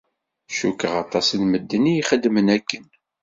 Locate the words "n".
1.39-1.43